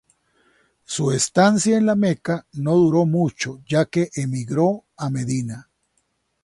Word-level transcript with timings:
Su 0.83 1.11
estancia 1.11 1.77
en 1.77 1.85
la 1.85 1.93
Meca 1.93 2.47
no 2.53 2.75
duró 2.75 3.05
mucho 3.05 3.61
ya 3.67 3.85
que 3.85 4.09
emigró 4.15 4.83
a 4.97 5.11
Medina. 5.11 5.69